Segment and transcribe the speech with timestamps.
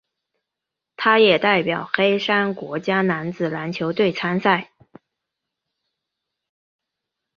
[0.97, 4.71] 他也代表黑山国家男子篮球队参赛。